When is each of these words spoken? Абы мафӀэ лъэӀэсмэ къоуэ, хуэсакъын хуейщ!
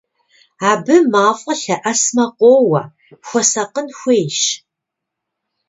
Абы 0.69 0.95
мафӀэ 1.11 1.53
лъэӀэсмэ 1.61 2.25
къоуэ, 2.37 2.81
хуэсакъын 3.27 3.87
хуейщ! 3.97 4.39